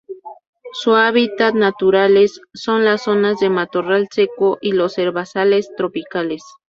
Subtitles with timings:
[0.73, 6.41] Su hábitats naturales son las zonas de matorral seco y los herbazales tropicales.